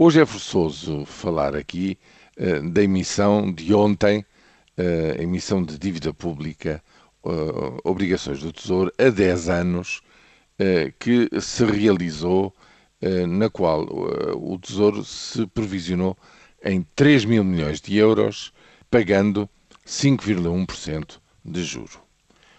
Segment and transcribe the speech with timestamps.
[0.00, 1.98] Hoje é forçoso falar aqui
[2.38, 4.24] uh, da emissão de ontem,
[4.78, 6.80] uh, emissão de dívida pública,
[7.24, 10.00] uh, obrigações do Tesouro, a 10 anos,
[10.98, 12.52] que se realizou,
[13.28, 13.86] na qual
[14.36, 16.16] o Tesouro se provisionou
[16.64, 18.52] em 3 mil milhões de euros,
[18.90, 19.48] pagando
[19.86, 22.00] 5,1% de juro.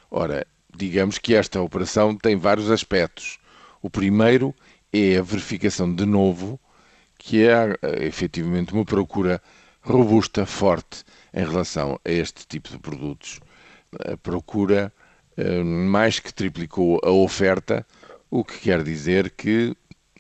[0.10, 3.38] Ora, digamos que esta operação tem vários aspectos.
[3.82, 4.56] O primeiro
[4.94, 6.58] é a verificação de novo
[7.20, 9.39] que é efetivamente uma procura
[9.82, 13.39] robusta, forte em relação a este tipo de produtos.
[14.05, 14.91] A procura
[15.37, 17.86] eh, mais que triplicou a oferta,
[18.32, 19.75] o que quer dizer que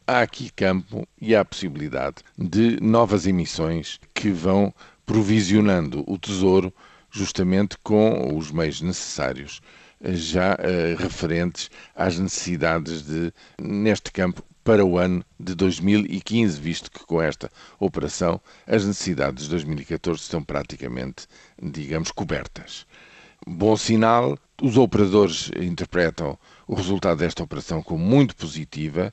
[0.05, 4.73] há aqui campo e há possibilidade de novas emissões que vão
[5.05, 6.73] provisionando o Tesouro
[7.09, 9.61] justamente com os meios necessários
[10.01, 17.03] já uh, referentes às necessidades de, neste campo, para o ano de 2015, visto que
[17.05, 17.49] com esta
[17.79, 21.25] operação as necessidades de 2014 estão praticamente,
[21.59, 22.85] digamos, cobertas.
[23.47, 26.37] Bom sinal, os operadores interpretam
[26.67, 29.11] o resultado desta operação como muito positiva.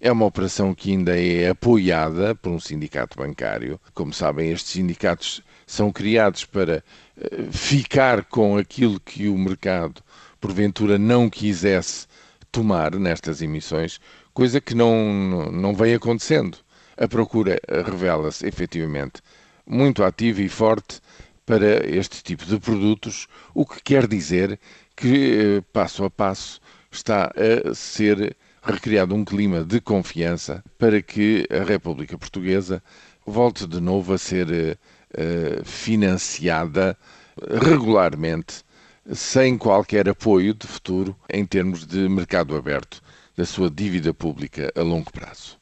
[0.00, 3.80] É uma operação que ainda é apoiada por um sindicato bancário.
[3.94, 6.84] Como sabem, estes sindicatos são criados para
[7.16, 10.02] eh, ficar com aquilo que o mercado
[10.40, 12.06] porventura não quisesse
[12.50, 14.00] tomar nestas emissões,
[14.32, 16.58] coisa que não, não vem acontecendo.
[16.96, 19.20] A procura revela-se efetivamente
[19.66, 21.00] muito ativa e forte
[21.44, 24.58] para este tipo de produtos, o que quer dizer
[24.96, 31.46] que, eh, passo a passo, está a ser recriado um clima de confiança para que
[31.50, 32.82] a República Portuguesa
[33.26, 36.96] volte de novo a ser uh, financiada
[37.62, 38.62] regularmente,
[39.14, 43.00] sem qualquer apoio de futuro em termos de mercado aberto
[43.36, 45.56] da sua dívida pública a longo prazo.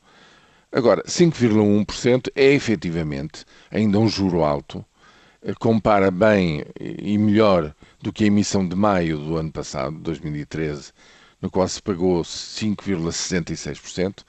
[0.72, 4.84] Agora, 5,1% é efetivamente ainda um juro alto,
[5.42, 10.92] eh, compara bem e melhor do que a emissão de maio do ano passado, 2013,
[11.40, 14.24] no qual se pagou 5,66%,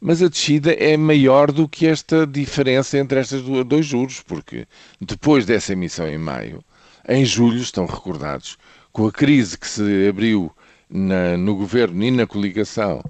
[0.00, 4.66] mas a descida é maior do que esta diferença entre estes dois juros, porque
[5.00, 6.64] depois dessa emissão em maio,
[7.08, 8.56] em julho, estão recordados,
[8.92, 10.50] com a crise que se abriu
[10.88, 13.02] na, no governo e na coligação,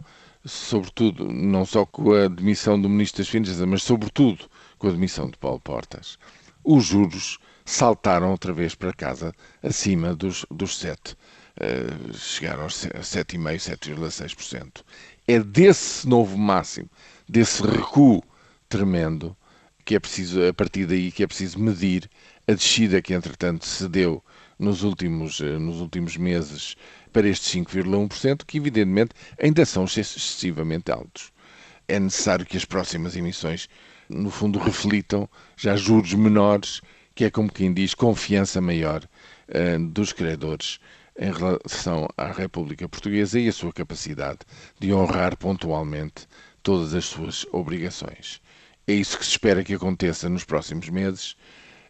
[0.45, 4.47] sobretudo, não só com a demissão do Ministro das Finanças, mas sobretudo
[4.79, 6.19] com a demissão de Paulo Portas,
[6.65, 11.17] os juros saltaram outra vez para casa acima dos, dos 7.
[11.61, 14.83] Uh, chegaram aos 7,5%, 7,6%.
[15.29, 16.89] É desse novo máximo,
[17.29, 18.23] desse recuo
[18.69, 19.37] tremendo,
[19.85, 22.09] que é preciso, a partir daí, que é preciso medir
[22.49, 24.25] a descida que, entretanto, se deu
[24.59, 26.77] nos últimos, eh, nos últimos meses
[27.13, 31.33] para estes 5,1%, que evidentemente ainda são excessivamente altos.
[31.89, 33.69] É necessário que as próximas emissões,
[34.09, 36.81] no fundo, reflitam já juros menores,
[37.15, 39.03] que é como quem diz, confiança maior
[39.49, 40.79] uh, dos credores
[41.21, 44.39] em relação à República Portuguesa e a sua capacidade
[44.79, 46.27] de honrar pontualmente
[46.63, 48.41] todas as suas obrigações.
[48.87, 51.37] É isso que se espera que aconteça nos próximos meses,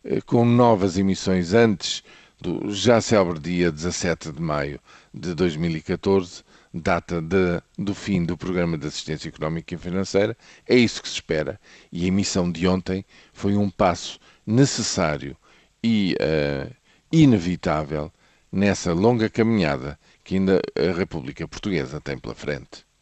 [0.04, 2.02] uh, com novas emissões antes
[2.40, 4.80] do já célebre dia 17 de maio
[5.14, 6.42] de 2014,
[6.74, 10.36] data de, do fim do Programa de Assistência Económica e Financeira.
[10.66, 11.60] É isso que se espera
[11.92, 15.36] e a emissão de ontem foi um passo necessário
[15.84, 16.74] e uh,
[17.12, 18.12] inevitável
[18.52, 22.84] nessa longa caminhada que ainda a República Portuguesa tem pela frente.